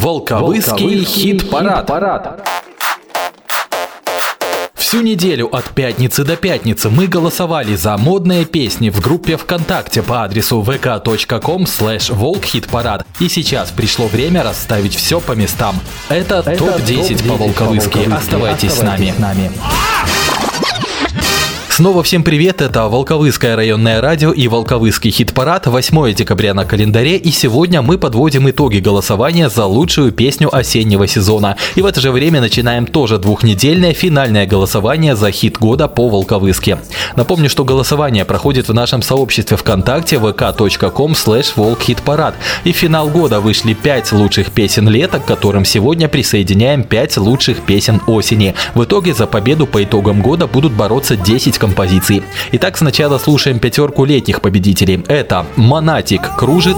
Волковыский 0.00 1.04
хит-парад. 1.04 2.44
Всю 4.74 5.02
неделю 5.02 5.54
от 5.54 5.66
пятницы 5.66 6.24
до 6.24 6.36
пятницы 6.36 6.88
мы 6.88 7.08
голосовали 7.08 7.76
за 7.76 7.98
модные 7.98 8.46
песни 8.46 8.88
в 8.88 9.00
группе 9.00 9.36
ВКонтакте 9.36 10.02
по 10.02 10.24
адресу 10.24 10.62
vk.com 10.62 11.64
slash 11.64 12.12
волкхитпарад. 12.14 13.06
И 13.20 13.28
сейчас 13.28 13.70
пришло 13.70 14.06
время 14.06 14.42
расставить 14.42 14.94
все 14.94 15.20
по 15.20 15.32
местам. 15.32 15.76
Это, 16.08 16.36
Это 16.36 16.56
топ-10 16.56 17.18
топ 17.18 17.28
по 17.28 17.44
волковыски. 17.44 17.98
Оставайтесь, 18.10 18.72
Оставайтесь 18.72 18.72
с 18.72 18.82
нами. 18.82 19.14
С 19.14 19.18
нами. 19.18 19.50
Снова 21.78 22.02
всем 22.02 22.24
привет, 22.24 22.60
это 22.60 22.88
Волковыское 22.88 23.54
районное 23.54 24.00
радио 24.00 24.32
и 24.32 24.48
Волковыский 24.48 25.12
хит-парад, 25.12 25.68
8 25.68 26.12
декабря 26.12 26.52
на 26.52 26.64
календаре, 26.64 27.18
и 27.18 27.30
сегодня 27.30 27.82
мы 27.82 27.98
подводим 27.98 28.50
итоги 28.50 28.78
голосования 28.78 29.48
за 29.48 29.64
лучшую 29.64 30.10
песню 30.10 30.52
осеннего 30.52 31.06
сезона. 31.06 31.56
И 31.76 31.82
в 31.82 31.86
это 31.86 32.00
же 32.00 32.10
время 32.10 32.40
начинаем 32.40 32.84
тоже 32.84 33.18
двухнедельное 33.18 33.94
финальное 33.94 34.44
голосование 34.44 35.14
за 35.14 35.30
хит 35.30 35.58
года 35.58 35.86
по 35.86 36.08
Волковыске. 36.08 36.78
Напомню, 37.14 37.48
что 37.48 37.64
голосование 37.64 38.24
проходит 38.24 38.66
в 38.66 38.74
нашем 38.74 39.00
сообществе 39.00 39.56
ВКонтакте 39.56 40.16
vk.com 40.16 41.12
slash 41.12 41.52
волкхитпарад. 41.54 42.34
И 42.64 42.72
в 42.72 42.76
финал 42.76 43.08
года 43.08 43.38
вышли 43.38 43.74
5 43.74 44.10
лучших 44.14 44.50
песен 44.50 44.88
лета, 44.88 45.20
к 45.20 45.26
которым 45.26 45.64
сегодня 45.64 46.08
присоединяем 46.08 46.82
5 46.82 47.18
лучших 47.18 47.60
песен 47.60 48.00
осени. 48.08 48.56
В 48.74 48.82
итоге 48.82 49.14
за 49.14 49.28
победу 49.28 49.68
по 49.68 49.84
итогам 49.84 50.22
года 50.22 50.48
будут 50.48 50.72
бороться 50.72 51.14
10 51.14 51.56
композиций 51.56 51.67
композиций. 51.68 52.22
Итак, 52.52 52.78
сначала 52.78 53.18
слушаем 53.18 53.58
пятерку 53.58 54.04
летних 54.04 54.40
победителей. 54.40 55.04
Это 55.08 55.46
«Монатик» 55.56 56.22
кружит. 56.36 56.76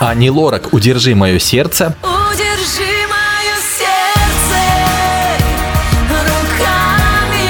Ани 0.00 0.30
Лорак 0.30 0.72
«Удержи 0.72 1.14
мое 1.14 1.38
сердце». 1.38 1.96
Удержи 2.02 3.06
мое 3.08 3.56
сердце 3.78 4.60
руками. 6.10 7.48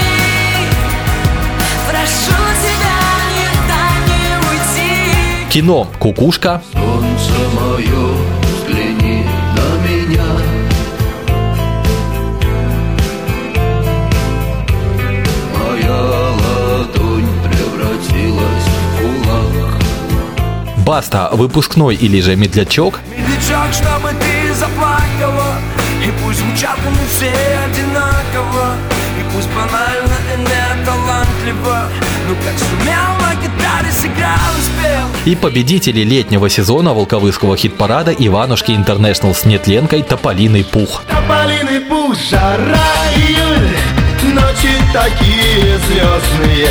Прошу 1.88 2.38
тебя, 2.62 2.98
не 3.34 3.48
дай 3.68 3.94
мне 4.06 4.32
уйти. 4.50 5.50
Кино 5.50 5.88
«Кукушка». 5.98 6.62
Солнце 6.72 7.11
Баста, 20.92 21.30
выпускной 21.32 21.94
или 21.94 22.20
же 22.20 22.36
медлячок? 22.36 23.00
Медлячок, 23.16 23.72
чтобы 23.72 24.10
ты 24.10 24.52
заплакала. 24.52 25.54
И 26.04 26.12
пусть 26.22 26.40
звучат 26.40 26.76
они 26.86 26.98
все 27.08 27.32
одинаково. 27.64 28.74
И 29.18 29.34
пусть 29.34 29.48
банально 29.56 30.14
и 30.34 30.38
не 30.38 30.84
талантливо 30.84 31.88
Ну 32.28 32.34
как 32.44 32.58
сумел 32.58 33.16
на 33.22 33.34
гитаре 33.36 33.90
сыграл 33.90 34.36
и 34.58 34.62
спел 34.62 35.06
И 35.24 35.34
победители 35.34 36.02
летнего 36.02 36.50
сезона 36.50 36.92
волковыского 36.92 37.56
хит-парада 37.56 38.12
Иванушки 38.12 38.72
Интернешнл 38.72 39.34
с 39.34 39.46
Нетленкой 39.46 40.02
Тополиный 40.02 40.62
пух. 40.62 41.04
Тополиный 41.08 41.80
пух, 41.80 42.14
жара 42.30 42.76
июль 43.16 44.34
Ночи 44.34 44.76
такие 44.92 45.78
звездные. 45.78 46.68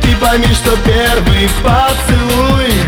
Ты 0.00 0.16
пойми, 0.16 0.46
что 0.54 0.74
первый 0.86 1.46
поцелуй 1.62 2.87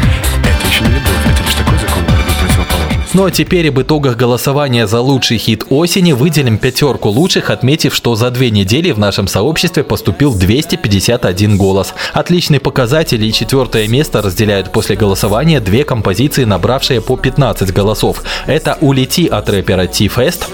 Ну 3.12 3.25
а 3.25 3.31
теперь 3.33 3.68
об 3.68 3.81
итогах 3.81 4.16
голосования 4.16 4.87
за 4.87 5.01
лучший 5.01 5.38
хит 5.38 5.64
осени 5.68 6.12
выделим 6.12 6.59
пятерку 6.59 7.09
лучших, 7.09 7.51
отметив, 7.51 7.92
что 7.92 8.14
за 8.14 8.31
две 8.31 8.53
недели 8.53 8.92
в 8.92 9.01
нашем 9.01 9.27
сообществе 9.27 9.83
поступил 9.83 10.33
251 10.33 11.57
голос. 11.57 11.92
Отличный 12.12 12.61
показатель 12.61 13.25
и 13.25 13.33
четвертое 13.33 13.88
место 13.88 14.23
разделяют 14.23 14.70
после 14.70 14.94
голосования 14.94 15.59
две 15.59 15.83
композиции, 15.83 16.44
набравшие 16.44 17.01
по 17.01 17.16
15 17.16 17.73
голосов. 17.73 18.23
Это 18.46 18.79
«Улети» 18.81 19.27
от 19.27 19.51
рэпера 19.51 19.87
T-Fest 19.88 20.44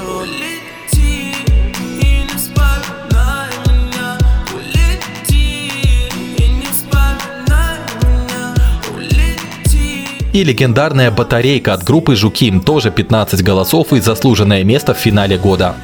и 10.37 10.44
легендарная 10.44 11.11
«Батарейка» 11.11 11.72
от 11.72 11.83
группы 11.83 12.14
«Жуки». 12.14 12.53
Тоже 12.61 12.90
15 12.90 13.42
голосов 13.42 13.94
и 13.94 14.01
заслуженное 14.01 14.64
место 14.64 14.92
в 14.92 14.99
финале 14.99 15.38
года. 15.38 15.75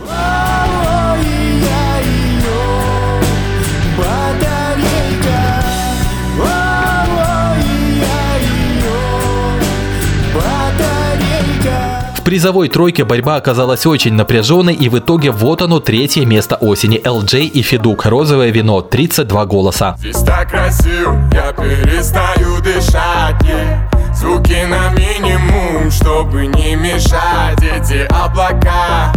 Призовой 12.25 12.69
тройке 12.69 13.05
борьба 13.05 13.37
оказалась 13.37 13.85
очень 13.85 14.15
напряженной, 14.15 14.73
и 14.75 14.89
в 14.89 14.99
итоге 14.99 15.31
вот 15.31 15.61
оно 15.61 15.81
третье 15.81 16.25
место 16.25 16.57
осени. 16.57 16.99
LJ 16.99 17.45
и 17.45 17.63
Федук. 17.63 18.07
Розовое 18.07 18.51
вино. 18.51 18.81
32 18.81 19.45
голоса. 19.47 19.97
Здесь 19.99 20.17
так 20.23 20.49
красиво, 20.49 21.31
я 21.33 21.53
перестаю 21.53 22.63
дышать 22.63 23.37
yeah. 23.43 23.82
Звуки 24.23 24.65
на 24.69 24.91
минимум, 24.91 25.91
чтобы 25.91 26.47
не 26.47 26.77
мешать 26.77 27.59
Эти 27.61 28.07
облака 28.09 29.13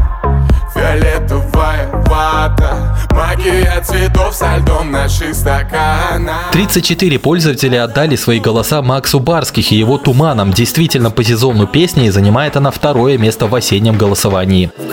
Фиолетовая 0.74 1.92
вата 2.08 2.98
Магия 3.12 3.80
цветов 3.84 4.34
со 4.34 4.58
льдом 4.58 4.90
наших 4.90 5.36
стаканах 5.36 6.50
34 6.54 7.20
пользователя 7.20 7.84
отдали 7.84 8.16
свои 8.16 8.40
голоса 8.40 8.82
Максу 8.82 9.20
Барских 9.20 9.72
и 9.72 9.76
его 9.76 10.00
«Туманам». 10.00 10.52
Действительно 10.52 11.12
по 11.12 11.24
сезону 11.24 11.68
песни 11.68 12.10
занимает 12.10 12.58
она 12.58 12.72
второе 12.72 13.20
место 13.20 13.46
в 13.46 13.54
осеннем 13.54 14.00
голосовании. 14.00 14.72
В 14.76 14.92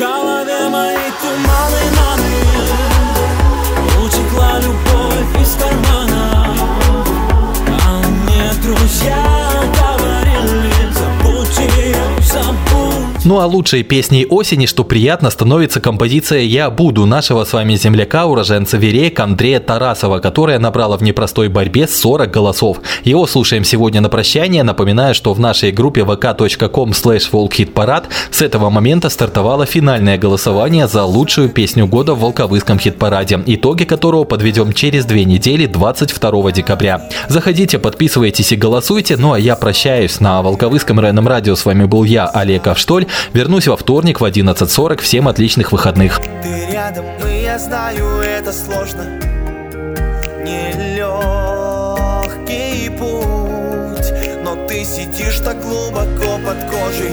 Ну 13.24 13.38
а 13.38 13.46
лучшей 13.46 13.84
песней 13.84 14.26
осени, 14.26 14.66
что 14.66 14.82
приятно, 14.82 15.30
становится 15.30 15.80
композиция 15.80 16.40
«Я 16.40 16.70
буду» 16.70 17.06
нашего 17.06 17.44
с 17.44 17.52
вами 17.52 17.76
земляка, 17.76 18.26
уроженца 18.26 18.78
Вереек 18.78 19.20
Андрея 19.20 19.60
Тарасова, 19.60 20.18
которая 20.18 20.58
набрала 20.58 20.96
в 20.96 21.04
непростой 21.04 21.48
борьбе 21.48 21.86
40 21.86 22.28
голосов. 22.32 22.78
Его 23.04 23.28
слушаем 23.28 23.62
сегодня 23.62 24.00
на 24.00 24.08
прощание. 24.08 24.64
Напоминаю, 24.64 25.14
что 25.14 25.34
в 25.34 25.38
нашей 25.38 25.70
группе 25.70 26.00
vk.com 26.00 26.90
slash 26.90 27.28
волкхитпарад 27.30 28.08
с 28.32 28.42
этого 28.42 28.70
момента 28.70 29.08
стартовало 29.08 29.66
финальное 29.66 30.18
голосование 30.18 30.88
за 30.88 31.04
лучшую 31.04 31.48
песню 31.48 31.86
года 31.86 32.14
в 32.14 32.18
Волковыском 32.18 32.80
хит-параде, 32.80 33.40
итоги 33.46 33.84
которого 33.84 34.24
подведем 34.24 34.72
через 34.72 35.04
две 35.04 35.24
недели 35.24 35.66
22 35.66 36.50
декабря. 36.50 37.08
Заходите, 37.28 37.78
подписывайтесь 37.78 38.50
и 38.50 38.56
голосуйте. 38.56 39.16
Ну 39.16 39.32
а 39.32 39.38
я 39.38 39.54
прощаюсь. 39.54 40.18
На 40.18 40.42
Волковыском 40.42 40.98
районном 40.98 41.28
радио 41.28 41.54
с 41.54 41.64
вами 41.64 41.84
был 41.84 42.02
я, 42.02 42.26
Олег 42.26 42.66
Авштоль. 42.66 43.06
Вернусь 43.32 43.66
во 43.66 43.76
вторник 43.76 44.20
в 44.20 44.24
11.40. 44.24 45.00
Всем 45.00 45.28
отличных 45.28 45.72
выходных. 45.72 46.20
Ты 46.42 46.72
рядом, 46.72 47.04
и 47.28 47.42
я 47.42 47.58
знаю, 47.58 48.20
это 48.20 48.52
сложно 48.52 49.04
Нелегкий 50.44 51.02
путь 52.90 54.12
Но 54.44 54.56
ты 54.66 54.84
сидишь 54.84 55.38
так 55.38 55.60
глубоко 55.62 56.38
под 56.44 56.58
кожей 56.70 57.12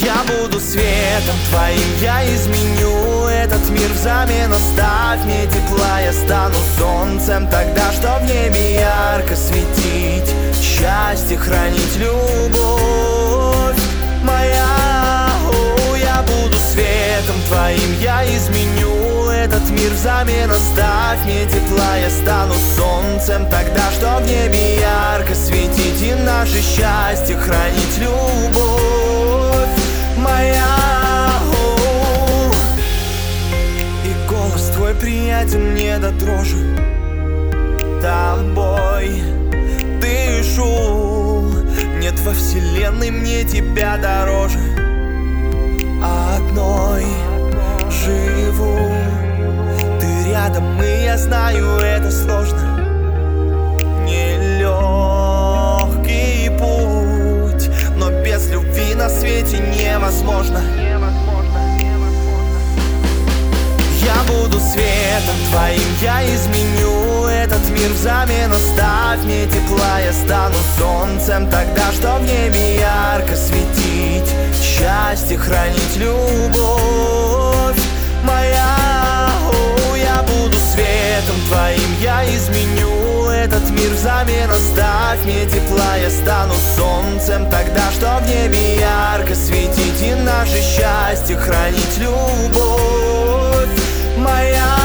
Я 0.00 0.16
буду 0.28 0.60
светом 0.60 1.36
твоим, 1.50 1.96
я 2.00 2.24
изменю 2.34 3.26
этот 3.26 3.68
мир 3.70 3.90
взамен 3.94 4.52
Оставь 4.52 5.24
мне 5.24 5.46
тепла, 5.46 6.00
я 6.00 6.12
стану 6.12 6.56
солнцем 6.78 7.48
Тогда, 7.48 7.92
что 7.92 8.18
в 8.20 8.22
небе 8.24 8.74
ярко 8.74 9.34
светить 9.34 10.37
Счастье 10.62 11.36
хранить 11.36 11.96
любовь. 11.96 13.76
Моя 14.22 15.30
О, 15.46 15.94
Я 15.96 16.22
буду 16.22 16.56
светом 16.56 17.36
твоим, 17.48 18.00
я 18.00 18.24
изменю 18.24 18.98
этот 19.48 19.70
мир 19.70 19.92
взамен 19.92 20.50
Оставь 20.50 21.24
мне 21.24 21.46
тепла, 21.46 21.96
я 21.96 22.10
стану 22.10 22.54
солнцем 22.76 23.46
Тогда, 23.50 23.90
что 23.92 24.18
в 24.18 24.26
небе 24.26 24.80
ярко 24.80 25.34
светить. 25.34 26.02
И 26.02 26.14
наше 26.24 26.60
счастье 26.60 27.36
хранить 27.36 27.98
любовь. 27.98 29.68
Моя 30.16 31.30
И 34.04 34.28
голос 34.28 34.70
твой 34.74 34.94
приятен 34.94 35.72
мне 35.72 35.98
до 35.98 36.10
дрожи 36.12 36.76
Тобой 38.00 39.27
дышу 40.00 41.52
Нет 42.00 42.18
во 42.20 42.32
вселенной 42.32 43.10
мне 43.10 43.44
тебя 43.44 43.96
дороже. 43.96 44.58
Одной 46.02 47.04
живу. 47.90 48.78
Ты 50.00 50.30
рядом, 50.30 50.82
и 50.82 51.04
я 51.04 51.18
знаю, 51.18 51.78
это 51.78 52.10
сложно. 52.10 52.78
Нелегкий 54.04 55.28
путь 56.58 57.70
Но 57.96 58.10
без 58.22 58.48
любви 58.50 58.94
на 58.94 59.08
свете 59.08 59.58
невозможно. 59.58 60.62
Я 64.02 64.22
буду 64.26 64.58
светом 64.58 65.36
твоим, 65.50 65.82
я 66.00 66.24
изменю 66.34 67.26
этот 67.26 67.57
мир 67.78 67.92
взамен 67.92 68.52
Оставь 68.52 69.24
мне 69.24 69.46
тепла, 69.46 70.00
я 70.04 70.12
стану 70.12 70.56
солнцем. 70.78 71.48
Тогда, 71.50 71.92
что 71.92 72.16
в 72.16 72.22
небе 72.22 72.76
ярко 72.76 73.36
светить? 73.36 74.30
Счастье 74.60 75.38
хранить 75.38 75.96
любовь 75.96 77.76
моя. 78.22 79.30
О, 79.50 79.96
Я 79.96 80.22
буду 80.22 80.56
светом 80.72 81.36
твоим, 81.48 82.00
я 82.00 82.24
изменю 82.24 83.28
этот 83.28 83.70
мир 83.70 83.90
взамен 83.92 84.50
Оставь 84.50 85.24
мне 85.24 85.46
тепла, 85.46 85.96
я 85.96 86.10
стану 86.10 86.54
солнцем. 86.76 87.50
Тогда, 87.50 87.90
что 87.92 88.18
в 88.20 88.28
небе 88.28 88.76
ярко 88.76 89.34
светить? 89.34 90.02
И 90.02 90.14
наше 90.14 90.60
счастье 90.60 91.36
хранить 91.36 91.98
любовь 91.98 93.68
моя 94.16 94.77